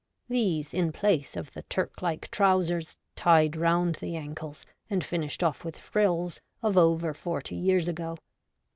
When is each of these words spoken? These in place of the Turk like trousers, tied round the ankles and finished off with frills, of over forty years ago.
These 0.27 0.73
in 0.73 0.91
place 0.91 1.37
of 1.37 1.51
the 1.53 1.61
Turk 1.61 2.01
like 2.01 2.31
trousers, 2.31 2.97
tied 3.15 3.55
round 3.55 3.93
the 4.01 4.15
ankles 4.15 4.65
and 4.89 5.03
finished 5.03 5.43
off 5.43 5.63
with 5.63 5.77
frills, 5.77 6.41
of 6.63 6.75
over 6.75 7.13
forty 7.13 7.53
years 7.55 7.87
ago. 7.87 8.17